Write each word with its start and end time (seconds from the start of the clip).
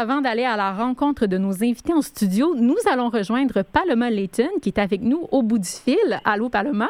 avant 0.00 0.22
d'aller 0.22 0.44
à 0.44 0.56
la 0.56 0.72
rencontre 0.72 1.26
de 1.26 1.36
nos 1.36 1.62
invités 1.62 1.92
en 1.92 2.00
studio, 2.00 2.54
nous 2.56 2.78
allons 2.90 3.10
rejoindre 3.10 3.62
Paloma 3.62 4.08
Layton 4.08 4.48
qui 4.62 4.70
est 4.70 4.78
avec 4.78 5.02
nous 5.02 5.28
au 5.30 5.42
bout 5.42 5.58
du 5.58 5.68
fil. 5.68 6.20
Allô, 6.24 6.48
Paloma? 6.48 6.88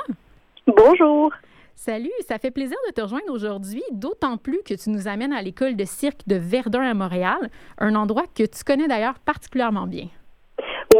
Bonjour. 0.68 1.32
Salut, 1.74 2.12
ça 2.28 2.38
fait 2.38 2.52
plaisir 2.52 2.76
de 2.86 2.92
te 2.92 3.00
rejoindre 3.00 3.32
aujourd'hui, 3.32 3.82
d'autant 3.90 4.36
plus 4.36 4.60
que 4.64 4.74
tu 4.74 4.90
nous 4.90 5.08
amènes 5.08 5.32
à 5.32 5.42
l'école 5.42 5.74
de 5.74 5.84
cirque 5.84 6.20
de 6.28 6.36
Verdun 6.36 6.82
à 6.82 6.94
Montréal, 6.94 7.50
un 7.78 7.96
endroit 7.96 8.26
que 8.32 8.44
tu 8.44 8.62
connais 8.64 8.86
d'ailleurs 8.86 9.18
particulièrement 9.18 9.88
bien. 9.88 10.06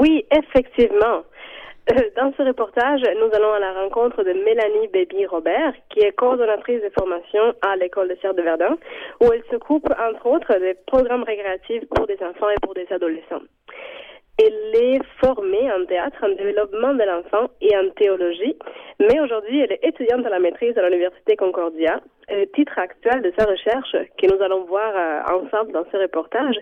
Oui, 0.01 0.25
effectivement. 0.33 1.23
Euh, 1.89 2.11
Dans 2.17 2.33
ce 2.37 2.43
reportage, 2.43 3.01
nous 3.01 3.35
allons 3.35 3.53
à 3.53 3.59
la 3.59 3.73
rencontre 3.73 4.23
de 4.23 4.33
Mélanie 4.33 4.89
Baby 4.93 5.27
Robert, 5.27 5.73
qui 5.89 6.01
est 6.01 6.13
coordonnatrice 6.13 6.83
de 6.83 6.91
formation 6.99 7.55
à 7.63 7.77
l'école 7.77 8.09
de 8.09 8.17
cirque 8.17 8.37
de 8.37 8.43
Verdun, 8.43 8.77
où 9.21 9.33
elle 9.33 9.43
s'occupe 9.51 9.89
entre 9.91 10.27
autres 10.27 10.55
des 10.59 10.75
programmes 10.87 11.25
récréatifs 11.25 11.85
pour 11.95 12.07
des 12.07 12.19
enfants 12.23 12.51
et 12.51 12.61
pour 12.63 12.75
des 12.75 12.87
adolescents. 12.91 13.43
Elle 14.43 14.75
est 14.75 15.01
formée 15.23 15.71
en 15.71 15.85
théâtre, 15.85 16.17
en 16.23 16.31
développement 16.31 16.95
de 16.95 17.05
l'enfant 17.05 17.51
et 17.61 17.77
en 17.77 17.91
théologie, 17.91 18.57
mais 18.99 19.21
aujourd'hui 19.21 19.61
elle 19.61 19.73
est 19.73 19.85
étudiante 19.85 20.25
à 20.25 20.31
la 20.31 20.39
maîtrise 20.39 20.79
à 20.79 20.89
l'Université 20.89 21.37
Concordia. 21.37 22.01
Le 22.31 22.47
titre 22.47 22.79
actuel 22.79 23.21
de 23.21 23.35
sa 23.37 23.45
recherche, 23.45 23.95
que 24.17 24.35
nous 24.35 24.43
allons 24.43 24.65
voir 24.65 24.93
euh, 24.97 25.37
ensemble 25.37 25.73
dans 25.73 25.85
ce 25.93 25.97
reportage, 25.99 26.57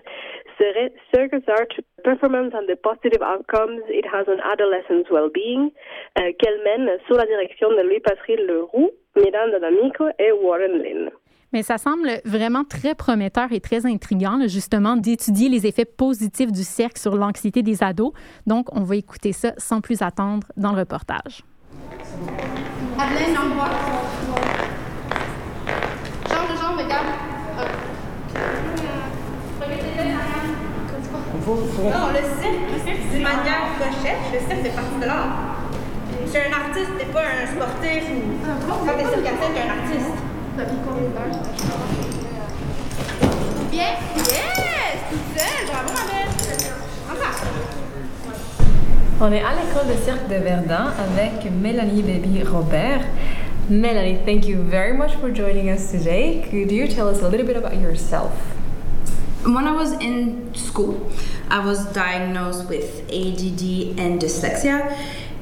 serait 0.57 0.91
Circus 1.13 1.47
Art 1.47 1.71
Performance 2.03 2.53
and 2.53 2.65
the 2.67 2.75
Positive 2.75 3.21
Outcomes 3.21 3.79
It 3.89 4.05
Has 4.11 4.25
on 4.27 4.39
Adolescents 4.51 5.09
Well-Being, 5.09 5.71
euh, 6.19 6.31
qu'elle 6.37 6.61
mène 6.63 6.97
sous 7.07 7.13
la 7.13 7.27
direction 7.27 7.69
de 7.69 7.81
Louis-Patrick 7.81 8.41
Leroux, 8.41 8.91
Miranda 9.15 9.59
D'Amico 9.59 10.05
et 10.19 10.33
Warren 10.33 10.83
Lynn. 10.83 11.11
Mais 11.51 11.63
ça 11.63 11.79
semble 11.79 12.21
vraiment 12.25 12.63
très 12.63 12.93
prometteur 12.93 13.51
et 13.51 13.59
très 13.59 13.87
intriguant, 13.87 14.37
là, 14.37 14.47
justement, 14.47 14.95
d'étudier 14.95 15.49
les 15.49 15.65
effets 15.65 15.85
positifs 15.85 16.51
du 16.51 16.63
cirque 16.63 16.99
sur 16.99 17.15
l'anxiété 17.15 17.63
des 17.63 17.81
ados. 17.83 18.11
Donc, 18.45 18.67
on 18.71 18.81
va 18.81 18.95
écouter 18.95 19.33
ça 19.33 19.53
sans 19.57 19.81
plus 19.81 20.03
attendre 20.03 20.47
dans 20.57 20.73
le 20.73 20.79
reportage. 20.79 21.43
Madeleine, 22.95 23.35
on 23.35 23.55
voit. 23.55 23.69
Change 26.29 26.51
de 26.51 26.55
jambe, 26.55 26.77
regarde. 26.77 27.07
Non, 31.47 32.09
le 32.13 32.21
cirque, 32.41 32.69
le 32.71 32.79
cirque, 32.85 32.99
c'est 33.09 33.17
une 33.17 33.23
manière 33.23 33.73
recherche. 33.79 34.33
Le 34.33 34.39
cirque 34.39 34.61
fait 34.61 34.75
partie 34.75 34.99
de 35.01 35.05
l'art. 35.05 35.55
Suis 36.27 36.37
un 36.37 36.53
artiste, 36.53 36.91
t'es 36.99 37.05
pas 37.05 37.23
un 37.23 37.47
sportif 37.47 38.03
ou. 38.11 38.37
Quand 38.85 38.93
t'es 38.97 39.03
circassienne, 39.03 39.53
t'es 39.55 39.61
un 39.61 39.71
artiste. 39.81 40.28
Bien. 43.71 43.95
Yes! 44.17 44.97
Toute 45.09 45.27
seule. 45.37 45.65
Bravo, 45.67 45.89
Madeleine. 45.93 46.27
Encore. 47.09 47.39
On 49.21 49.31
est 49.31 49.41
à 49.41 49.51
l'école 49.53 49.87
de 49.87 50.03
cirque 50.03 50.27
de 50.27 50.35
Verdun 50.35 50.91
avec 50.97 51.49
Mélanie 51.49 52.01
Baby 52.01 52.43
Robert. 52.43 53.05
Melanie, 53.69 54.17
thank 54.25 54.45
you 54.47 54.61
very 54.61 54.91
much 54.97 55.15
for 55.21 55.29
joining 55.33 55.69
us 55.69 55.91
today. 55.91 56.45
Could 56.51 56.71
you 56.71 56.87
tell 56.87 57.07
us 57.07 57.21
a 57.21 57.29
little 57.29 57.45
bit 57.45 57.55
about 57.55 57.79
yourself? 57.79 58.31
When 59.45 59.65
I 59.65 59.71
was 59.71 59.93
in 60.01 60.53
school, 60.55 61.09
I 61.49 61.59
was 61.65 61.85
diagnosed 61.93 62.67
with 62.67 63.05
ADD 63.09 63.97
and 63.97 64.19
dyslexia, 64.19 64.93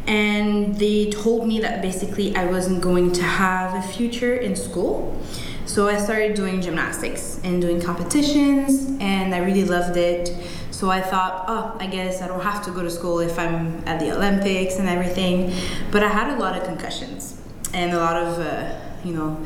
and 0.07 0.75
they 0.75 1.09
told 1.09 1.47
me 1.47 1.59
that 1.59 1.81
basically 1.81 2.35
I 2.35 2.45
wasn't 2.45 2.81
going 2.81 3.11
to 3.13 3.23
have 3.23 3.75
a 3.75 3.87
future 3.87 4.35
in 4.35 4.55
school. 4.55 5.21
So 5.65 5.89
I 5.89 5.97
started 5.97 6.33
doing 6.33 6.61
gymnastics 6.61 7.41
and 7.43 7.61
doing 7.61 7.81
competitions, 7.81 8.97
and 9.01 9.35
I 9.35 9.39
really 9.39 9.65
loved 9.65 9.97
it. 9.97 10.33
So 10.71 10.89
I 10.89 11.01
thought, 11.01 11.45
oh, 11.47 11.75
I 11.79 11.87
guess 11.87 12.21
I 12.21 12.27
don't 12.27 12.41
have 12.41 12.63
to 12.65 12.71
go 12.71 12.83
to 12.83 12.89
school 12.89 13.19
if 13.19 13.37
I'm 13.37 13.83
at 13.85 13.99
the 13.99 14.15
Olympics 14.15 14.77
and 14.77 14.87
everything. 14.87 15.53
But 15.91 16.03
I 16.03 16.07
had 16.07 16.37
a 16.37 16.39
lot 16.39 16.57
of 16.57 16.63
concussions 16.63 17.41
and 17.73 17.93
a 17.93 17.97
lot 17.97 18.15
of, 18.15 18.39
uh, 18.39 18.79
you 19.03 19.13
know, 19.13 19.43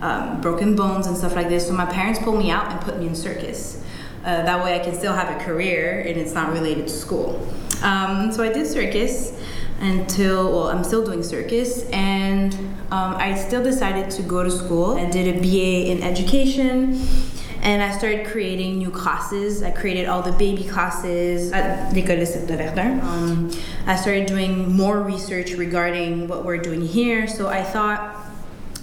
um, 0.00 0.40
broken 0.40 0.74
bones 0.74 1.06
and 1.06 1.16
stuff 1.16 1.34
like 1.36 1.48
this. 1.48 1.66
So 1.66 1.74
my 1.74 1.86
parents 1.86 2.18
pulled 2.20 2.38
me 2.38 2.50
out 2.50 2.70
and 2.70 2.80
put 2.80 2.98
me 2.98 3.08
in 3.08 3.14
circus. 3.14 3.84
Uh, 4.24 4.42
that 4.42 4.64
way 4.64 4.74
I 4.74 4.78
can 4.78 4.94
still 4.94 5.12
have 5.12 5.28
a 5.28 5.44
career 5.44 6.00
and 6.00 6.16
it's 6.16 6.32
not 6.32 6.52
related 6.52 6.86
to 6.86 6.92
school. 6.94 7.46
Um, 7.82 8.32
so 8.32 8.42
I 8.42 8.52
did 8.52 8.66
circus 8.66 9.37
until, 9.80 10.50
well, 10.50 10.68
I'm 10.68 10.82
still 10.82 11.04
doing 11.04 11.22
circus 11.22 11.88
and 11.90 12.54
um, 12.90 13.14
I 13.16 13.34
still 13.34 13.62
decided 13.62 14.10
to 14.12 14.22
go 14.22 14.42
to 14.42 14.50
school. 14.50 14.96
I 14.96 15.08
did 15.08 15.36
a 15.36 15.40
BA 15.40 15.90
in 15.90 16.02
education 16.02 17.00
and 17.62 17.82
I 17.82 17.96
started 17.96 18.26
creating 18.26 18.78
new 18.78 18.90
classes. 18.90 19.62
I 19.62 19.70
created 19.70 20.08
all 20.08 20.22
the 20.22 20.32
baby 20.32 20.64
classes 20.64 21.52
at 21.52 21.92
l'École 21.92 22.46
de 22.46 22.56
Verdun. 22.56 23.00
Um, 23.00 23.50
I 23.86 23.96
started 23.96 24.26
doing 24.26 24.72
more 24.72 25.02
research 25.02 25.52
regarding 25.52 26.28
what 26.28 26.44
we're 26.44 26.58
doing 26.58 26.80
here. 26.80 27.26
So 27.26 27.48
I 27.48 27.62
thought, 27.62 28.16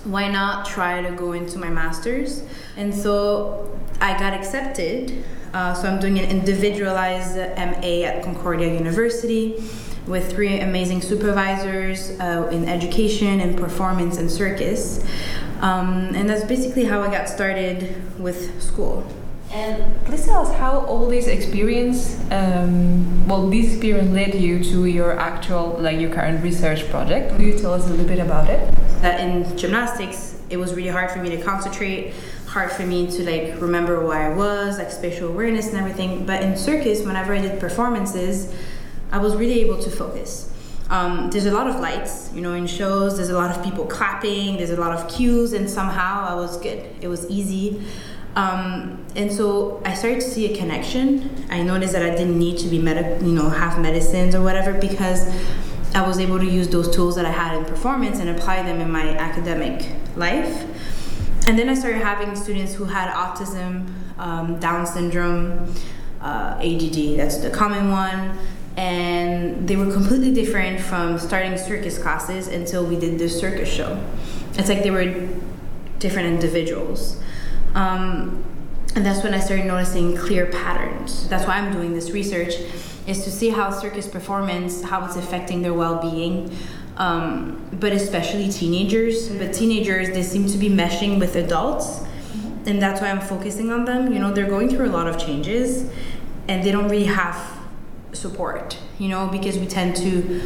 why 0.03 0.29
not 0.29 0.65
try 0.65 1.01
to 1.01 1.11
go 1.11 1.31
into 1.31 1.57
my 1.57 1.69
master's? 1.69 2.43
And 2.77 2.93
so 2.93 3.77
I 3.99 4.17
got 4.19 4.33
accepted. 4.33 5.23
Uh, 5.53 5.73
so 5.73 5.87
I'm 5.87 5.99
doing 5.99 6.19
an 6.19 6.29
individualized 6.29 7.37
MA 7.37 8.03
at 8.03 8.23
Concordia 8.23 8.73
University 8.73 9.63
with 10.07 10.31
three 10.31 10.59
amazing 10.59 11.01
supervisors 11.01 12.11
uh, 12.19 12.49
in 12.51 12.67
education 12.67 13.39
and 13.39 13.57
performance 13.57 14.17
and 14.17 14.29
circus. 14.29 15.03
Um, 15.61 16.13
and 16.15 16.29
that's 16.29 16.45
basically 16.45 16.85
how 16.85 17.01
I 17.01 17.09
got 17.09 17.29
started 17.29 18.19
with 18.19 18.61
school. 18.61 19.05
And 19.51 20.03
please 20.05 20.25
tell 20.25 20.45
us 20.45 20.53
how 20.57 20.81
all 20.81 21.07
this 21.07 21.27
experience, 21.27 22.19
um, 22.31 23.27
well, 23.27 23.49
this 23.49 23.73
experience 23.73 24.11
led 24.11 24.35
you 24.35 24.63
to 24.63 24.85
your 24.85 25.17
actual, 25.17 25.77
like 25.79 25.99
your 25.99 26.11
current 26.11 26.43
research 26.43 26.89
project. 26.89 27.31
Could 27.31 27.41
you 27.41 27.57
tell 27.57 27.73
us 27.73 27.85
a 27.87 27.89
little 27.89 28.05
bit 28.05 28.19
about 28.19 28.49
it? 28.49 28.75
that 29.05 29.19
in 29.19 29.57
gymnastics 29.57 30.41
it 30.49 30.57
was 30.57 30.73
really 30.73 30.89
hard 30.89 31.11
for 31.11 31.19
me 31.19 31.29
to 31.29 31.41
concentrate 31.41 32.13
hard 32.47 32.71
for 32.71 32.85
me 32.85 33.05
to 33.05 33.23
like 33.23 33.61
remember 33.61 34.05
where 34.05 34.31
i 34.31 34.35
was 34.35 34.79
like 34.79 34.89
spatial 34.89 35.29
awareness 35.29 35.67
and 35.67 35.77
everything 35.77 36.25
but 36.25 36.41
in 36.41 36.57
circus 36.57 37.05
whenever 37.05 37.33
i 37.33 37.39
did 37.39 37.59
performances 37.59 38.53
i 39.15 39.17
was 39.17 39.35
really 39.35 39.59
able 39.61 39.79
to 39.81 39.89
focus 39.89 40.51
um, 40.87 41.31
there's 41.31 41.47
a 41.47 41.51
lot 41.51 41.67
of 41.67 41.79
lights 41.79 42.31
you 42.33 42.41
know 42.41 42.53
in 42.53 42.67
shows 42.67 43.15
there's 43.17 43.33
a 43.37 43.39
lot 43.43 43.49
of 43.55 43.63
people 43.63 43.85
clapping 43.85 44.57
there's 44.57 44.75
a 44.79 44.79
lot 44.85 44.91
of 44.97 45.01
cues 45.09 45.53
and 45.53 45.67
somehow 45.67 46.25
i 46.29 46.35
was 46.35 46.57
good 46.57 46.79
it 47.01 47.07
was 47.07 47.27
easy 47.29 47.81
um, 48.35 49.05
and 49.15 49.31
so 49.31 49.81
I 49.85 49.93
started 49.93 50.19
to 50.19 50.29
see 50.29 50.53
a 50.53 50.57
connection. 50.57 51.45
I 51.49 51.63
noticed 51.63 51.93
that 51.93 52.03
I 52.03 52.09
didn't 52.09 52.37
need 52.37 52.57
to 52.59 52.67
be 52.67 52.79
medic, 52.79 53.21
you 53.21 53.31
know, 53.31 53.49
have 53.49 53.79
medicines 53.79 54.35
or 54.35 54.41
whatever 54.41 54.73
because 54.73 55.25
I 55.95 56.05
was 56.05 56.19
able 56.19 56.39
to 56.39 56.45
use 56.45 56.67
those 56.67 56.93
tools 56.93 57.15
that 57.15 57.25
I 57.25 57.31
had 57.31 57.57
in 57.57 57.63
performance 57.63 58.19
and 58.19 58.29
apply 58.29 58.63
them 58.63 58.81
in 58.81 58.91
my 58.91 59.07
academic 59.17 59.89
life. 60.17 60.65
And 61.47 61.57
then 61.57 61.69
I 61.69 61.75
started 61.75 62.01
having 62.01 62.35
students 62.35 62.73
who 62.73 62.83
had 62.83 63.09
autism, 63.13 63.87
um, 64.17 64.59
Down 64.59 64.85
syndrome, 64.85 65.73
uh, 66.19 66.59
ADD, 66.59 67.17
that's 67.17 67.37
the 67.37 67.49
common 67.49 67.89
one. 67.89 68.37
And 68.77 69.67
they 69.67 69.77
were 69.77 69.91
completely 69.91 70.33
different 70.33 70.81
from 70.81 71.17
starting 71.17 71.57
circus 71.57 71.97
classes 71.97 72.47
until 72.47 72.85
we 72.85 72.99
did 72.99 73.17
the 73.17 73.29
circus 73.29 73.69
show. 73.69 74.03
It's 74.55 74.67
like 74.67 74.83
they 74.83 74.91
were 74.91 75.29
different 75.99 76.27
individuals. 76.27 77.21
Um, 77.73 78.43
and 78.95 79.05
that's 79.05 79.23
when 79.23 79.33
I 79.33 79.39
started 79.39 79.65
noticing 79.65 80.15
clear 80.17 80.45
patterns. 80.47 81.27
That's 81.29 81.45
why 81.47 81.57
I'm 81.57 81.71
doing 81.71 81.93
this 81.93 82.11
research, 82.11 82.53
is 83.07 83.23
to 83.23 83.31
see 83.31 83.49
how 83.49 83.69
circus 83.71 84.07
performance, 84.07 84.83
how 84.83 85.05
it's 85.05 85.15
affecting 85.15 85.61
their 85.61 85.73
well-being, 85.73 86.55
um, 86.97 87.65
but 87.73 87.91
especially 87.91 88.49
teenagers. 88.49 89.29
But 89.29 89.53
teenagers, 89.53 90.09
they 90.09 90.23
seem 90.23 90.47
to 90.47 90.57
be 90.57 90.69
meshing 90.69 91.19
with 91.19 91.35
adults, 91.35 92.01
and 92.65 92.81
that's 92.81 93.01
why 93.01 93.09
I'm 93.09 93.21
focusing 93.21 93.71
on 93.71 93.85
them. 93.85 94.11
You 94.11 94.19
know, 94.19 94.33
they're 94.33 94.49
going 94.49 94.69
through 94.69 94.87
a 94.87 94.91
lot 94.91 95.07
of 95.07 95.17
changes, 95.17 95.89
and 96.47 96.63
they 96.63 96.71
don't 96.71 96.89
really 96.89 97.05
have 97.05 97.35
support. 98.15 98.77
You 98.99 99.09
know, 99.09 99.27
because 99.27 99.57
we 99.57 99.65
tend 99.65 99.95
to 99.97 100.41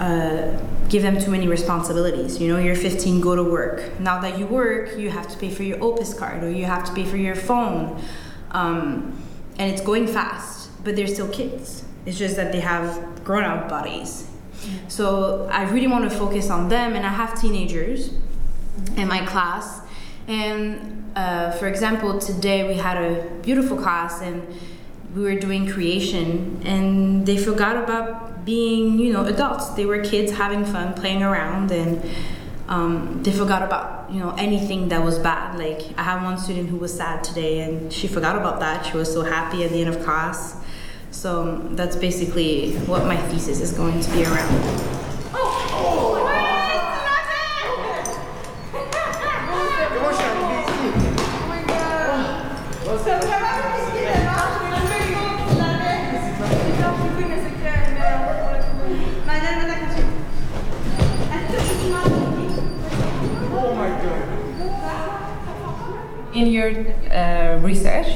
uh, 0.00 0.58
give 0.88 1.02
them 1.02 1.20
too 1.20 1.30
many 1.30 1.46
responsibilities. 1.46 2.40
You 2.40 2.48
know, 2.48 2.58
you're 2.58 2.74
15, 2.74 3.20
go 3.20 3.36
to 3.36 3.44
work. 3.44 4.00
Now 4.00 4.20
that 4.20 4.38
you 4.38 4.46
work, 4.46 4.96
you 4.96 5.10
have 5.10 5.28
to 5.28 5.36
pay 5.36 5.50
for 5.50 5.62
your 5.62 5.82
Opus 5.82 6.14
card 6.14 6.42
or 6.42 6.50
you 6.50 6.64
have 6.64 6.84
to 6.84 6.92
pay 6.94 7.04
for 7.04 7.16
your 7.16 7.36
phone. 7.36 8.02
Um, 8.50 9.22
and 9.58 9.70
it's 9.70 9.82
going 9.82 10.06
fast, 10.06 10.70
but 10.84 10.96
they're 10.96 11.06
still 11.06 11.28
kids. 11.28 11.84
It's 12.06 12.18
just 12.18 12.36
that 12.36 12.50
they 12.50 12.60
have 12.60 13.24
grown 13.24 13.44
up 13.44 13.68
bodies. 13.68 14.26
So 14.88 15.48
I 15.52 15.64
really 15.70 15.86
want 15.86 16.10
to 16.10 16.16
focus 16.16 16.50
on 16.50 16.68
them, 16.68 16.94
and 16.94 17.06
I 17.06 17.10
have 17.10 17.40
teenagers 17.40 18.12
in 18.96 19.08
my 19.08 19.24
class. 19.24 19.80
And 20.26 21.12
uh, 21.16 21.52
for 21.52 21.66
example, 21.68 22.18
today 22.18 22.68
we 22.68 22.74
had 22.74 22.96
a 22.96 23.28
beautiful 23.42 23.76
class, 23.76 24.20
and 24.20 24.42
we 25.14 25.22
were 25.22 25.34
doing 25.34 25.68
creation, 25.68 26.60
and 26.64 27.26
they 27.26 27.36
forgot 27.36 27.76
about 27.76 28.44
being, 28.44 28.98
you 28.98 29.12
know, 29.12 29.24
adults. 29.24 29.70
They 29.70 29.86
were 29.86 30.02
kids 30.02 30.32
having 30.32 30.64
fun, 30.64 30.94
playing 30.94 31.22
around, 31.22 31.72
and 31.72 32.02
um, 32.68 33.22
they 33.22 33.32
forgot 33.32 33.62
about, 33.62 34.10
you 34.12 34.20
know, 34.20 34.34
anything 34.38 34.88
that 34.88 35.04
was 35.04 35.18
bad. 35.18 35.58
Like 35.58 35.82
I 35.98 36.02
had 36.04 36.22
one 36.22 36.38
student 36.38 36.68
who 36.68 36.76
was 36.76 36.96
sad 36.96 37.24
today, 37.24 37.60
and 37.60 37.92
she 37.92 38.06
forgot 38.06 38.36
about 38.36 38.60
that. 38.60 38.86
She 38.86 38.96
was 38.96 39.12
so 39.12 39.22
happy 39.22 39.64
at 39.64 39.70
the 39.70 39.80
end 39.80 39.94
of 39.94 40.02
class. 40.04 40.56
So 41.10 41.42
um, 41.42 41.76
that's 41.76 41.96
basically 41.96 42.76
what 42.86 43.04
my 43.04 43.16
thesis 43.16 43.60
is 43.60 43.72
going 43.72 44.00
to 44.00 44.10
be 44.12 44.24
around. 44.24 44.99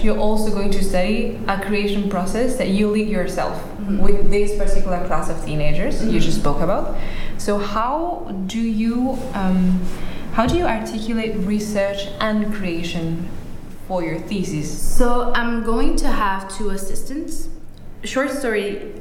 You're 0.04 0.18
also 0.18 0.50
going 0.50 0.70
to 0.70 0.84
study 0.84 1.40
a 1.48 1.58
creation 1.60 2.10
process 2.10 2.56
that 2.56 2.68
you 2.68 2.90
lead 2.90 3.08
yourself 3.08 3.56
with 3.88 4.30
this 4.30 4.56
particular 4.58 5.04
class 5.06 5.30
of 5.30 5.42
teenagers 5.44 6.04
you 6.04 6.20
just 6.20 6.38
spoke 6.38 6.60
about. 6.60 6.96
So, 7.38 7.58
how 7.58 8.30
do 8.46 8.60
you 8.60 9.18
um, 9.32 9.80
how 10.34 10.46
do 10.46 10.56
you 10.56 10.66
articulate 10.66 11.36
research 11.46 12.08
and 12.20 12.52
creation 12.52 13.28
for 13.86 14.02
your 14.02 14.18
thesis? 14.18 14.68
So 14.96 15.32
I'm 15.32 15.62
going 15.62 15.94
to 15.98 16.08
have 16.08 16.52
two 16.52 16.70
assistants. 16.70 17.48
Short 18.02 18.30
story, 18.30 19.00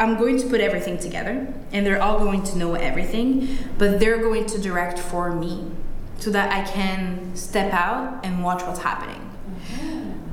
I'm 0.00 0.18
going 0.18 0.38
to 0.38 0.46
put 0.48 0.60
everything 0.60 0.98
together, 0.98 1.46
and 1.70 1.86
they're 1.86 2.02
all 2.02 2.18
going 2.18 2.42
to 2.42 2.58
know 2.58 2.74
everything, 2.74 3.56
but 3.78 4.00
they're 4.00 4.18
going 4.18 4.46
to 4.46 4.58
direct 4.60 4.98
for 4.98 5.32
me 5.32 5.70
so 6.18 6.30
that 6.30 6.52
I 6.52 6.68
can 6.68 7.36
step 7.36 7.72
out 7.72 8.24
and 8.24 8.42
watch 8.42 8.62
what's 8.62 8.80
happening. 8.80 9.21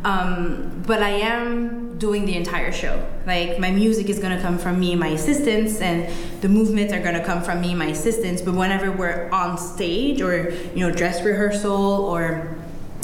Um, 0.03 0.83
but 0.87 1.03
I 1.03 1.09
am 1.09 1.97
doing 1.97 2.25
the 2.25 2.35
entire 2.35 2.71
show. 2.71 3.05
Like 3.27 3.59
my 3.59 3.71
music 3.71 4.09
is 4.09 4.19
gonna 4.19 4.41
come 4.41 4.57
from 4.57 4.79
me 4.79 4.91
and 4.91 4.99
my 4.99 5.09
assistants, 5.09 5.81
and 5.81 6.11
the 6.41 6.49
movements 6.49 6.93
are 6.93 7.01
gonna 7.01 7.23
come 7.23 7.41
from 7.43 7.61
me 7.61 7.69
and 7.71 7.79
my 7.79 7.87
assistants. 7.87 8.41
But 8.41 8.55
whenever 8.55 8.91
we're 8.91 9.29
on 9.31 9.57
stage 9.57 10.21
or 10.21 10.51
you 10.73 10.87
know 10.87 10.91
dress 10.91 11.23
rehearsal 11.23 11.71
or 11.71 12.55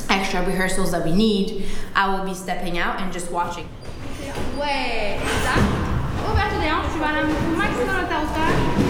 extra 0.10 0.46
rehearsals 0.46 0.92
that 0.92 1.04
we 1.04 1.12
need, 1.12 1.66
I 1.96 2.16
will 2.16 2.26
be 2.26 2.34
stepping 2.34 2.78
out 2.78 3.02
and 3.02 3.12
just 3.12 3.32
watching. 3.32 3.68
Hauteur. 8.36 8.85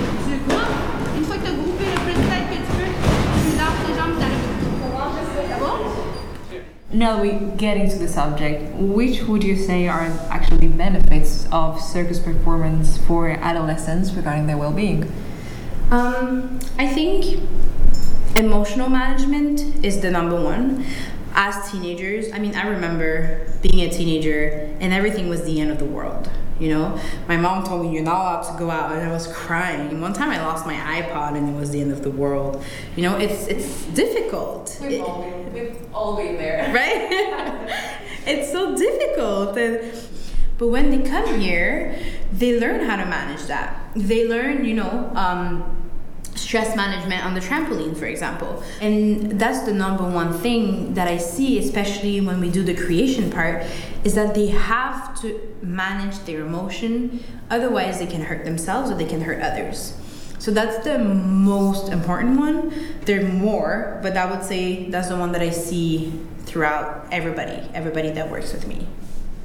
Now 6.96 7.22
we 7.22 7.34
get 7.58 7.76
into 7.76 7.98
the 7.98 8.08
subject. 8.08 8.74
Which 8.76 9.24
would 9.24 9.44
you 9.44 9.58
say 9.58 9.90
are 9.90 10.06
actually 10.30 10.70
benefits 10.70 11.46
of 11.52 11.82
circus 11.82 12.20
performance 12.20 12.98
for 13.00 13.32
adolescents 13.32 14.14
regarding 14.14 14.48
their 14.48 14.58
well-being? 14.58 15.12
Um, 15.92 16.58
I 16.80 16.88
think 16.88 17.44
emotional 18.38 18.88
management 18.88 19.84
is 19.84 20.00
the 20.00 20.10
number 20.10 20.42
one. 20.42 20.86
As 21.34 21.70
teenagers, 21.70 22.32
I 22.32 22.40
mean, 22.40 22.56
I 22.56 22.66
remember 22.66 23.46
being 23.62 23.82
a 23.82 23.90
teenager 23.90 24.74
and 24.80 24.94
everything 24.94 25.28
was 25.28 25.44
the 25.44 25.60
end 25.60 25.72
of 25.72 25.80
the 25.80 25.86
world. 25.86 26.30
You 26.60 26.70
know, 26.70 27.00
my 27.28 27.36
mom 27.36 27.66
told 27.66 27.86
me 27.86 27.94
you're 27.94 28.04
not 28.04 28.16
allowed 28.22 28.52
to 28.54 28.58
go 28.58 28.72
out, 28.72 28.94
and 28.94 29.02
I 29.06 29.12
was 29.12 29.28
crying. 29.28 30.00
One 30.00 30.14
time 30.14 30.30
I 30.30 30.42
lost 30.42 30.66
my 30.66 30.76
iPod, 30.76 31.36
and 31.36 31.50
it 31.50 31.60
was 31.60 31.72
the 31.72 31.82
end 31.82 31.92
of 31.92 32.02
the 32.02 32.10
world. 32.12 32.64
You 32.96 33.04
know, 33.04 33.18
it's 33.18 33.48
it's 33.48 33.86
difficult. 33.88 34.80
It- 34.82 35.04
we've 35.54 35.94
all 35.94 36.16
been 36.16 36.38
there. 36.38 36.74
right? 36.80 37.70
it's 38.26 38.52
so 38.52 38.76
difficult. 38.76 39.58
And, 39.58 39.92
but 40.58 40.68
when 40.70 40.90
they 40.92 41.10
come 41.10 41.40
here, 41.42 42.00
they 42.32 42.58
learn 42.58 42.86
how 42.86 42.96
to 42.96 43.06
manage 43.06 43.44
that. 43.48 43.92
They 43.94 44.26
learn, 44.26 44.64
you 44.64 44.76
know, 44.76 45.12
um, 45.16 45.75
stress 46.36 46.76
management 46.76 47.26
on 47.26 47.34
the 47.34 47.40
trampoline, 47.40 47.96
for 47.96 48.06
example. 48.06 48.62
And 48.82 49.40
that's 49.40 49.66
the 49.66 49.74
number 49.74 50.04
one 50.04 50.34
thing 50.34 50.94
that 50.94 51.08
I 51.08 51.18
see, 51.18 51.58
especially 51.60 52.22
when 52.22 52.40
we 52.40 52.50
do 52.50 52.64
the 52.64 52.76
creation 52.76 53.32
part, 53.32 53.64
is 54.04 54.16
that 54.16 54.36
they 54.36 54.48
have 54.48 55.20
to 55.22 55.40
manage 55.62 56.20
their 56.20 56.42
emotion. 56.42 57.24
Otherwise, 57.50 58.00
they 58.00 58.08
can 58.08 58.22
hurt 58.22 58.46
themselves 58.46 58.92
or 58.92 58.96
they 58.96 59.06
can 59.06 59.22
hurt 59.22 59.42
others. 59.42 59.98
So 60.40 60.52
that's 60.52 60.84
the 60.84 61.00
most 61.00 61.92
important 61.92 62.40
one. 62.40 62.72
There 63.06 63.22
are 63.22 63.28
more, 63.28 64.00
but 64.04 64.16
I 64.16 64.30
would 64.30 64.44
say 64.44 64.90
that's 64.90 65.10
the 65.10 65.18
one 65.18 65.32
that 65.32 65.42
I 65.42 65.50
see 65.50 66.14
throughout 66.44 67.08
everybody, 67.12 67.68
everybody 67.74 68.12
that 68.12 68.30
works 68.30 68.54
with 68.54 68.68
me. 68.68 68.86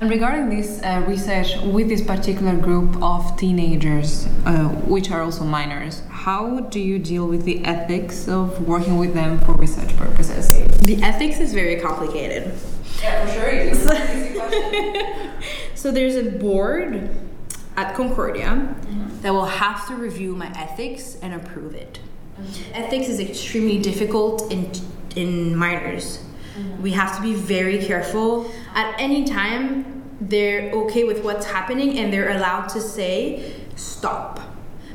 And 0.00 0.08
regarding 0.08 0.48
this 0.48 0.80
uh, 0.82 1.04
research 1.06 1.56
with 1.58 1.88
this 1.88 2.00
particular 2.00 2.56
group 2.56 3.02
of 3.02 3.36
teenagers, 3.36 4.26
uh, 4.46 4.68
which 4.88 5.10
are 5.10 5.20
also 5.20 5.44
minors, 5.44 6.02
how 6.08 6.60
do 6.60 6.80
you 6.80 6.98
deal 6.98 7.26
with 7.26 7.44
the 7.44 7.62
ethics 7.66 8.26
of 8.26 8.66
working 8.66 8.96
with 8.96 9.12
them 9.12 9.38
for 9.40 9.52
research 9.52 9.94
purposes? 9.98 10.48
The 10.80 11.02
ethics 11.02 11.38
is 11.38 11.52
very 11.52 11.78
complicated. 11.80 12.54
Yeah, 13.02 13.26
for 13.26 13.32
sure. 13.32 13.48
it 13.48 13.72
is. 13.72 15.30
So 15.80 15.90
there's 15.90 16.14
a 16.14 16.30
board 16.30 17.08
at 17.74 17.94
Concordia 17.94 18.74
that 19.22 19.32
will 19.32 19.46
have 19.46 19.88
to 19.88 19.94
review 19.94 20.36
my 20.36 20.48
ethics 20.54 21.16
and 21.22 21.32
approve 21.32 21.74
it. 21.74 22.00
Ethics 22.74 23.08
is 23.08 23.18
extremely 23.18 23.78
difficult 23.78 24.52
in 24.52 24.70
in 25.16 25.56
minors. 25.56 26.22
Mm-hmm. 26.56 26.82
We 26.82 26.92
have 26.92 27.16
to 27.16 27.22
be 27.22 27.34
very 27.34 27.78
careful. 27.84 28.50
At 28.74 28.94
any 28.98 29.24
time, 29.24 30.18
they're 30.20 30.70
okay 30.72 31.04
with 31.04 31.24
what's 31.24 31.46
happening 31.46 31.98
and 31.98 32.12
they're 32.12 32.36
allowed 32.36 32.68
to 32.68 32.80
say 32.80 33.54
stop. 33.76 34.40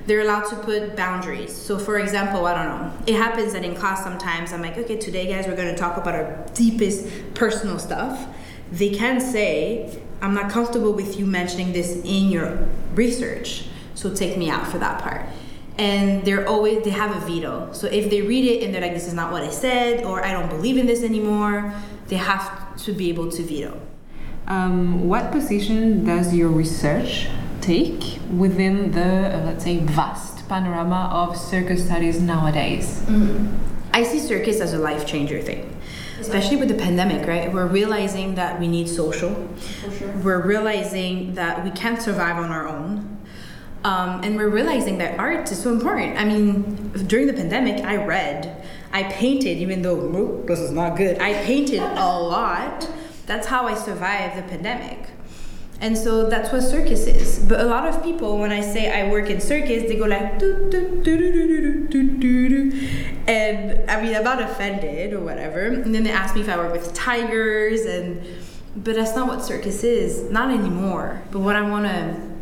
They're 0.05 0.21
allowed 0.21 0.47
to 0.49 0.55
put 0.57 0.95
boundaries. 0.95 1.55
So, 1.55 1.79
for 1.79 1.97
example, 1.97 2.45
I 2.45 2.53
don't 2.53 2.67
know. 2.67 2.93
It 3.07 3.15
happens 3.15 3.53
that 3.53 3.65
in 3.65 3.75
class 3.75 4.03
sometimes 4.03 4.53
I'm 4.53 4.61
like, 4.61 4.77
okay, 4.77 4.97
today, 4.97 5.25
guys, 5.25 5.47
we're 5.47 5.55
going 5.55 5.73
to 5.73 5.79
talk 5.79 5.97
about 5.97 6.13
our 6.13 6.45
deepest 6.53 7.33
personal 7.33 7.79
stuff. 7.79 8.27
They 8.71 8.91
can 8.91 9.19
say, 9.19 9.99
I'm 10.21 10.35
not 10.35 10.51
comfortable 10.51 10.93
with 10.93 11.19
you 11.19 11.25
mentioning 11.25 11.73
this 11.73 11.95
in 12.03 12.29
your 12.29 12.67
research, 12.93 13.65
so 13.95 14.13
take 14.13 14.37
me 14.37 14.49
out 14.49 14.67
for 14.67 14.77
that 14.77 15.01
part. 15.01 15.25
And 15.77 16.23
they're 16.23 16.47
always, 16.47 16.83
they 16.83 16.91
have 16.91 17.15
a 17.15 17.19
veto. 17.25 17.69
So, 17.73 17.87
if 17.87 18.09
they 18.09 18.21
read 18.21 18.45
it 18.45 18.63
and 18.63 18.73
they're 18.73 18.81
like, 18.81 18.93
this 18.93 19.07
is 19.07 19.13
not 19.13 19.31
what 19.31 19.43
I 19.43 19.49
said, 19.49 20.05
or 20.05 20.23
I 20.23 20.31
don't 20.31 20.49
believe 20.49 20.77
in 20.77 20.85
this 20.85 21.03
anymore, 21.03 21.73
they 22.07 22.15
have 22.15 22.77
to 22.83 22.93
be 22.93 23.09
able 23.09 23.29
to 23.31 23.43
veto. 23.43 23.81
Um, 24.47 25.07
what 25.09 25.31
position 25.31 26.05
does 26.05 26.33
your 26.33 26.49
research 26.49 27.27
take 27.61 28.19
within 28.31 28.91
the, 28.91 29.35
uh, 29.35 29.43
let's 29.45 29.63
say, 29.63 29.79
vast 29.79 30.47
panorama 30.47 31.09
of 31.11 31.35
circus 31.35 31.83
studies 31.85 32.21
nowadays? 32.21 33.03
I 33.93 34.03
see 34.03 34.19
circus 34.19 34.59
as 34.61 34.73
a 34.73 34.77
life 34.77 35.05
changer 35.07 35.41
thing, 35.41 35.75
especially 36.19 36.57
with 36.57 36.67
the 36.67 36.75
pandemic, 36.75 37.27
right? 37.27 37.51
We're 37.51 37.65
realizing 37.67 38.35
that 38.35 38.59
we 38.59 38.67
need 38.67 38.87
social. 38.87 39.49
We're 40.21 40.45
realizing 40.45 41.33
that 41.35 41.63
we 41.63 41.71
can't 41.71 42.01
survive 42.01 42.37
on 42.37 42.51
our 42.51 42.67
own. 42.67 43.14
Um, 43.85 44.23
and 44.23 44.35
we're 44.35 44.49
realizing 44.49 44.97
that 44.97 45.19
art 45.19 45.51
is 45.51 45.61
so 45.61 45.71
important. 45.71 46.17
I 46.17 46.25
mean, 46.25 46.89
during 47.05 47.27
the 47.27 47.33
pandemic, 47.33 47.85
I 47.85 47.97
read, 47.97 48.65
I 48.91 49.03
painted, 49.03 49.59
even 49.59 49.83
though 49.83 50.41
this 50.47 50.59
is 50.59 50.71
not 50.71 50.97
good. 50.97 51.19
I 51.19 51.33
painted 51.43 51.81
a 51.81 52.19
lot. 52.19 52.89
That's 53.27 53.45
how 53.45 53.67
I 53.67 53.75
survived 53.75 54.39
the 54.39 54.41
pandemic. 54.49 55.09
And 55.81 55.95
so 55.95 56.27
that's 56.27 56.51
what 56.51 56.61
circus 56.63 57.05
is. 57.05 57.37
But 57.37 57.59
a 57.59 57.65
lot 57.65 57.87
of 57.87 58.03
people, 58.03 58.39
when 58.39 58.51
I 58.51 58.61
say 58.61 58.89
I 58.89 59.11
work 59.11 59.29
in 59.29 59.39
circus, 59.39 59.83
they 59.83 59.97
go 59.97 60.05
like, 60.05 60.39
doo, 60.39 60.67
doo, 60.71 61.03
doo, 61.03 62.71
and 63.27 63.87
I 63.91 64.01
mean, 64.01 64.15
I'm 64.15 64.23
not 64.23 64.41
offended 64.41 65.13
or 65.13 65.19
whatever. 65.19 65.59
And 65.59 65.93
then 65.93 66.03
they 66.03 66.11
ask 66.11 66.33
me 66.33 66.41
if 66.41 66.49
I 66.49 66.57
work 66.57 66.71
with 66.71 66.91
tigers, 66.95 67.81
and 67.85 68.25
but 68.75 68.95
that's 68.95 69.15
not 69.15 69.27
what 69.27 69.43
circus 69.43 69.83
is, 69.83 70.31
not 70.31 70.49
anymore. 70.49 71.21
But 71.29 71.41
what 71.41 71.55
I 71.55 71.61
want 71.69 71.85
to 71.85 72.34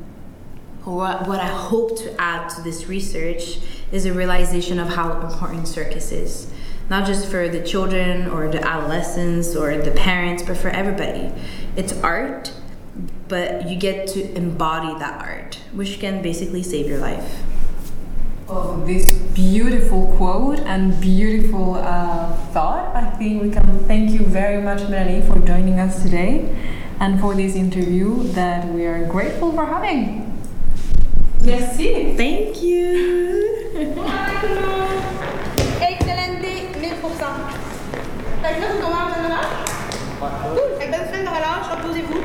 what, 0.86 1.28
what 1.28 1.40
I 1.40 1.48
hope 1.48 1.98
to 2.00 2.22
add 2.22 2.50
to 2.52 2.62
this 2.62 2.88
research 2.88 3.60
is 3.92 4.06
a 4.06 4.14
realization 4.14 4.80
of 4.80 4.90
how 4.90 5.20
important 5.22 5.68
circus 5.68 6.12
is. 6.12 6.52
Not 6.90 7.08
just 7.08 7.30
for 7.30 7.48
the 7.48 7.64
children 7.64 8.30
or 8.30 8.50
the 8.50 8.66
adolescents 8.66 9.56
or 9.56 9.78
the 9.78 9.92
parents, 9.92 10.44
but 10.44 10.58
for 10.58 10.70
everybody. 10.70 11.32
It's 11.76 11.94
art 12.02 12.52
but 13.28 13.68
you 13.68 13.76
get 13.76 14.08
to 14.08 14.36
embody 14.36 14.94
that 15.00 15.20
art, 15.22 15.56
which 15.74 16.00
can 16.00 16.22
basically 16.22 16.62
save 16.64 16.88
your 16.88 17.00
life. 17.00 17.42
Oh, 18.48 18.84
this 18.86 19.12
beautiful 19.12 20.14
quote 20.18 20.60
and 20.60 21.00
beautiful 21.02 21.76
uh, 21.76 22.36
thought. 22.52 22.96
I 22.96 23.10
think 23.12 23.42
we 23.42 23.50
can 23.50 23.80
thank 23.88 24.12
you 24.12 24.20
very 24.20 24.62
much, 24.62 24.88
Melanie, 24.90 25.26
for 25.26 25.40
joining 25.40 25.80
us 25.80 26.04
today 26.04 26.54
and 27.00 27.20
for 27.20 27.34
this 27.34 27.56
interview 27.56 28.24
that 28.34 28.68
we 28.68 28.86
are 28.86 29.08
grateful 29.08 29.52
for 29.54 29.66
having. 29.66 30.33
Merci. 31.46 32.16
Thank 32.16 32.62
you. 32.64 33.44
Excelente, 35.82 36.40
1000%. 36.40 36.86
Fait 38.42 38.54
que 38.56 38.62
là, 38.62 38.68
vous 38.72 38.82
commencez 38.82 39.20
le 39.20 39.26
relâche? 39.26 39.56
Cool. 40.20 40.70
Fait 40.80 40.86
que 40.86 40.92
bonne 40.92 41.08
semaine 41.08 41.26
de 41.26 41.30
relâche, 41.30 41.68
reposez-vous. 41.70 42.22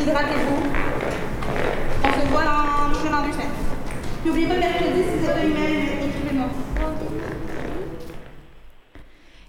Hydratez-vous. 0.00 0.60
On 2.02 2.08
se 2.20 2.26
voit 2.28 2.44
dans, 2.44 2.64
dans 3.10 3.22
deux 3.26 3.32
semaines. 3.32 3.54
N'oubliez 4.26 4.48
pas 4.48 4.54
mercredi, 4.56 5.02
si 5.02 5.18
vous 5.20 5.30
avez 5.30 5.40
un 5.40 5.44
email, 5.44 5.78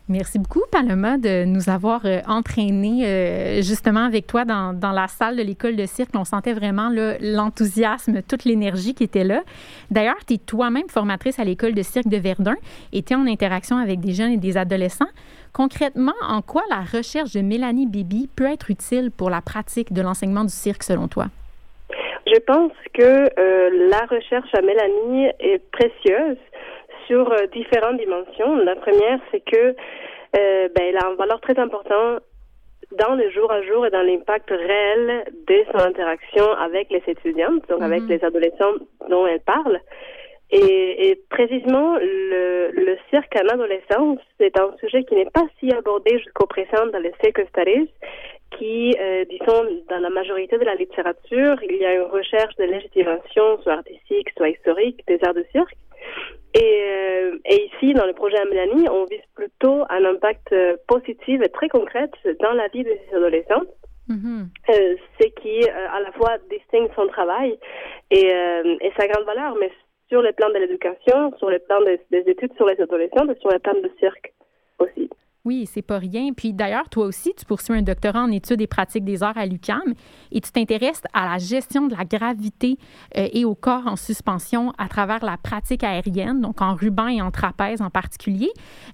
Merci 0.07 0.37
beaucoup, 0.37 0.61
Paloma, 0.71 1.17
de 1.17 1.45
nous 1.45 1.67
avoir 1.67 2.05
euh, 2.05 2.19
entraînés 2.27 3.07
euh, 3.07 3.61
justement 3.63 4.05
avec 4.05 4.27
toi 4.27 4.45
dans, 4.45 4.71
dans, 4.71 4.91
la 4.91 5.07
salle 5.07 5.35
de 5.35 5.41
l'école 5.41 5.75
de 5.75 5.87
cirque. 5.87 6.11
On 6.13 6.25
sentait 6.25 6.53
vraiment 6.53 6.91
l'enthousiasme, 7.19 8.21
toute 8.21 8.45
l'énergie 8.45 8.93
qui 8.93 9.03
était 9.03 9.23
là. 9.23 9.41
D'ailleurs, 9.89 10.23
tu 10.27 10.35
es 10.35 10.37
toi-même 10.37 10.87
formatrice 10.89 11.39
à 11.39 11.43
l'école 11.43 11.73
de 11.73 11.81
cirque 11.81 12.07
de 12.07 12.17
Verdun 12.17 12.55
et 12.93 13.01
tu 13.01 13.13
es 13.13 13.15
en 13.15 13.25
interaction 13.25 13.77
avec 13.77 13.99
des 13.99 14.13
jeunes 14.13 14.31
et 14.31 14.37
des 14.37 14.57
adolescents. 14.57 15.09
Concrètement, 15.53 16.13
en 16.21 16.43
quoi 16.43 16.61
la 16.69 16.81
recherche 16.81 17.33
de 17.33 17.41
Mélanie 17.41 17.87
Bibi 17.87 18.29
peut 18.35 18.45
être 18.45 18.69
utile 18.69 19.09
pour 19.09 19.31
la 19.31 19.41
pratique 19.41 19.91
de 19.91 20.03
l'enseignement 20.03 20.43
du 20.43 20.53
cirque 20.53 20.83
selon 20.83 21.07
toi? 21.07 21.25
Je 22.27 22.39
pense 22.41 22.73
que 22.93 23.01
euh, 23.03 23.89
la 23.89 24.05
recherche 24.05 24.53
à 24.53 24.61
Mélanie 24.61 25.29
est 25.39 25.63
précieuse 25.71 26.37
sur 27.07 27.31
euh, 27.31 27.47
différentes 27.53 27.97
dimensions. 27.97 28.57
La 28.57 28.75
première, 28.75 29.19
c'est 29.31 29.41
que 29.41 29.75
euh, 30.37 30.69
ben, 30.75 30.83
elle 30.89 30.97
a 30.97 31.07
un 31.07 31.15
valeur 31.15 31.39
très 31.41 31.57
important 31.59 32.17
dans 32.97 33.15
le 33.15 33.29
jour 33.31 33.51
à 33.51 33.61
jour 33.63 33.85
et 33.85 33.89
dans 33.89 34.01
l'impact 34.01 34.49
réel 34.49 35.25
de 35.47 35.65
son 35.71 35.85
interaction 35.85 36.51
avec 36.53 36.89
les 36.89 37.03
étudiantes, 37.07 37.67
donc 37.67 37.81
avec 37.81 38.03
les 38.03 38.23
adolescents 38.23 38.73
dont 39.09 39.25
elle 39.25 39.41
parle. 39.41 39.79
Et, 40.51 41.09
et 41.09 41.15
précisément, 41.29 41.95
le, 41.95 42.69
le, 42.71 42.97
cirque 43.09 43.35
en 43.35 43.47
adolescence, 43.47 44.19
c'est 44.39 44.57
un 44.59 44.71
sujet 44.79 45.03
qui 45.03 45.15
n'est 45.15 45.29
pas 45.31 45.45
si 45.59 45.71
abordé 45.73 46.19
jusqu'au 46.19 46.45
présent 46.45 46.85
dans 46.93 46.99
les 46.99 47.13
cirque 47.19 47.41
studies, 47.49 47.89
qui, 48.57 48.95
euh, 48.99 49.25
disons, 49.25 49.65
dans 49.89 49.99
la 49.99 50.09
majorité 50.09 50.57
de 50.57 50.63
la 50.63 50.75
littérature, 50.75 51.57
il 51.63 51.77
y 51.77 51.85
a 51.85 51.95
une 51.95 52.03
recherche 52.03 52.55
de 52.57 52.63
légitimation, 52.65 53.59
soit 53.63 53.73
artistique, 53.73 54.29
soit 54.37 54.49
historique, 54.49 55.03
des 55.07 55.19
arts 55.23 55.33
de 55.33 55.45
cirque. 55.51 55.75
Et, 56.55 56.83
euh, 56.89 57.37
et 57.45 57.65
ici, 57.65 57.93
dans 57.93 58.05
le 58.05 58.13
projet 58.13 58.37
Mélanie, 58.45 58.87
on 58.89 59.03
vise 59.05 59.19
plutôt 59.35 59.83
un 59.89 60.05
impact 60.05 60.53
euh, 60.53 60.77
positif 60.87 61.41
et 61.43 61.49
très 61.49 61.67
concret 61.67 62.09
dans 62.41 62.53
la 62.53 62.69
vie 62.69 62.83
de 62.83 62.91
ces 63.09 63.15
adolescents. 63.15 63.63
Mm-hmm. 64.07 64.45
euh, 64.69 64.95
ce 65.19 65.27
qui 65.41 65.67
euh, 65.67 65.87
à 65.91 65.99
la 65.99 66.11
fois 66.11 66.37
distingue 66.51 66.89
son 66.95 67.07
travail 67.07 67.57
et, 68.11 68.31
euh, 68.31 68.77
et 68.79 68.91
sa 68.95 69.07
grande 69.07 69.25
valeur, 69.25 69.55
mais 69.59 69.71
sur 70.09 70.21
le 70.21 70.31
plan 70.31 70.47
de 70.49 70.59
l'éducation, 70.59 71.35
sur 71.39 71.49
le 71.49 71.57
plan 71.57 71.81
des, 71.81 71.99
des, 72.11 72.29
études 72.29 72.53
sur 72.55 72.67
les 72.67 72.79
adolescents 72.79 73.27
et 73.27 73.39
sur 73.39 73.49
le 73.49 73.57
plan 73.57 73.73
du 73.73 73.89
cirque 73.99 74.31
aussi. 74.77 75.09
Oui, 75.45 75.67
c'est 75.67 75.83
pas 75.83 75.99
rien. 75.99 76.33
Puis 76.35 76.53
d'ailleurs, 76.53 76.89
toi 76.89 77.05
aussi, 77.05 77.35
tu 77.35 77.45
poursuis 77.45 77.75
un 77.75 77.83
doctorat 77.83 78.21
en 78.21 78.31
études 78.31 78.61
et 78.61 78.67
pratiques 78.67 79.05
des 79.05 79.21
arts 79.21 79.37
à 79.37 79.45
l'UCAM 79.45 79.93
et 80.31 80.41
tu 80.41 80.51
t'intéresses 80.51 81.03
à 81.13 81.29
la 81.29 81.37
gestion 81.37 81.85
de 81.85 81.95
la 81.95 82.03
gravité 82.03 82.77
euh, 83.15 83.27
et 83.31 83.45
au 83.45 83.53
corps 83.53 83.85
en 83.85 83.95
suspension 83.95 84.73
à 84.79 84.87
travers 84.87 85.23
la 85.23 85.37
pratique 85.37 85.83
aérienne, 85.83 86.41
donc 86.41 86.63
en 86.63 86.73
ruban 86.73 87.07
et 87.09 87.21
en 87.21 87.29
trapèze 87.29 87.83
en 87.83 87.91
particulier. 87.91 88.49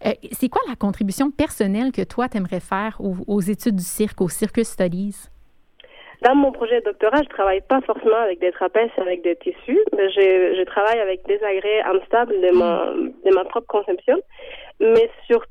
Euh, 0.05 0.12
c'est 0.34 0.50
quoi 0.50 0.62
la 0.67 0.75
contribution 0.75 1.31
personnelle 1.31 1.93
que 1.93 2.01
toi, 2.01 2.27
tu 2.27 2.36
aimerais 2.36 2.60
faire 2.60 2.98
aux, 3.00 3.39
études 3.39 3.77
du 3.77 3.84
cirque, 3.84 4.20
aux 4.20 4.29
Circus 4.29 4.67
Studies? 4.67 5.29
Dans 6.22 6.36
mon 6.36 6.51
projet 6.51 6.81
de 6.81 6.86
doctorat, 6.86 7.24
je 7.24 7.29
travaille 7.29 7.62
pas 7.62 7.79
forcément 7.81 8.17
avec 8.17 8.39
des 8.41 8.51
trapèzes, 8.51 8.91
avec 8.98 9.24
des 9.24 9.38
tissus, 9.38 9.79
je 9.93 10.63
travaille 10.65 11.00
avec 11.00 11.25
des 11.25 11.41
agrès 11.43 11.81
instables 11.81 12.34
de 12.41 12.51
ma, 12.51 12.93
de 12.93 13.34
ma 13.34 13.46
propre 13.46 13.67
conception. 13.67 14.22
Mais 14.81 15.10
surtout, 15.27 15.50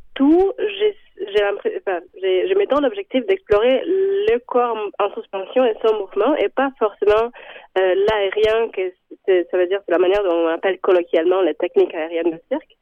j'ai, 0.59 0.97
j'ai 1.17 1.45
enfin, 1.45 2.01
je 2.15 2.55
me 2.55 2.67
donne 2.67 2.85
l'objectif 2.85 3.27
d'explorer 3.27 3.83
le 3.85 4.39
corps 4.39 4.77
en 4.99 5.15
suspension 5.15 5.65
et 5.65 5.75
son 5.85 5.99
mouvement, 5.99 6.35
et 6.37 6.49
pas 6.49 6.71
forcément 6.79 7.31
euh, 7.79 7.95
l'aérien, 7.95 8.69
que 8.71 8.93
ça 9.27 9.57
veut 9.57 9.67
dire 9.67 9.81
c'est 9.87 9.93
la 9.93 9.99
manière 9.99 10.23
dont 10.23 10.45
on 10.45 10.49
appelle 10.49 10.79
colloquialement 10.81 11.43
les 11.43 11.55
techniques 11.55 11.95
aériennes 11.95 12.31
de 12.31 12.41
cirque. 12.51 12.77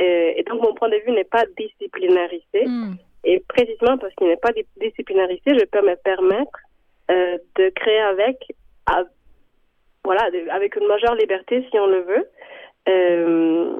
Euh, 0.00 0.32
et 0.36 0.42
donc, 0.44 0.62
mon 0.62 0.74
point 0.74 0.88
de 0.88 1.00
vue 1.06 1.12
n'est 1.12 1.24
pas 1.24 1.44
disciplinarisé. 1.56 2.66
Mm. 2.66 2.94
Et 3.24 3.40
précisément 3.48 3.96
parce 3.98 4.14
qu'il 4.16 4.26
n'est 4.26 4.36
pas 4.36 4.52
disciplinarisé, 4.76 5.40
je 5.46 5.64
peux 5.64 5.82
me 5.82 5.96
permettre 5.96 6.58
euh, 7.10 7.38
de 7.56 7.70
créer 7.70 8.00
avec, 8.00 8.36
à, 8.86 9.04
voilà, 10.04 10.30
de, 10.30 10.48
avec 10.50 10.76
une 10.76 10.86
majeure 10.86 11.14
liberté 11.14 11.66
si 11.70 11.78
on 11.78 11.86
le 11.86 12.00
veut, 12.00 12.28
euh, 12.88 13.76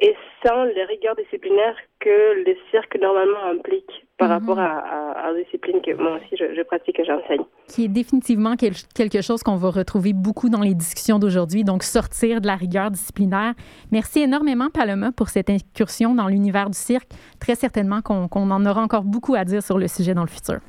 et 0.00 0.14
sans 0.44 0.64
les 0.64 0.84
rigueurs 0.84 1.16
disciplinaires 1.16 1.76
que 2.00 2.44
le 2.46 2.54
cirque 2.70 2.98
normalement 3.00 3.44
implique 3.54 4.06
par 4.18 4.28
-hmm. 4.28 4.32
rapport 4.32 4.58
à, 4.58 4.64
à, 4.64 4.98
à, 5.26 5.32
la 5.32 5.42
discipline 5.42 5.80
que 5.80 5.92
moi 5.94 6.12
aussi 6.16 6.36
je, 6.40 6.54
je 6.54 6.62
pratique 6.62 6.98
et 7.00 7.04
j'enseigne. 7.04 7.44
Qui 7.68 7.84
est 7.84 7.88
définitivement 7.88 8.54
quel, 8.60 8.74
quelque 8.94 9.20
chose 9.22 9.42
qu'on 9.42 9.56
va 9.56 9.70
retrouver 9.70 10.12
beaucoup 10.12 10.48
dans 10.54 10.60
les 10.68 10.74
discussions 10.74 11.18
d'aujourd'hui, 11.18 11.64
donc 11.64 11.82
sortir 11.82 12.40
de 12.42 12.46
la 12.46 12.56
rigueur 12.56 12.90
disciplinaire. 12.90 13.54
Merci 13.90 14.18
énormément, 14.28 14.68
Paloma, 14.70 15.12
pour 15.12 15.28
cette 15.28 15.50
incursion 15.50 16.14
dans 16.14 16.28
l'univers 16.28 16.68
du 16.74 16.78
cirque. 16.90 17.10
Très 17.44 17.56
certainement 17.64 18.00
qu'on 18.06 18.28
qu 18.28 18.38
en 18.38 18.64
aura 18.70 18.82
encore 18.82 19.04
beaucoup 19.14 19.34
à 19.34 19.44
dire 19.44 19.62
sur 19.62 19.78
le 19.78 19.88
sujet 19.88 20.14
dans 20.14 20.26
le 20.30 20.34
futur. 20.38 20.60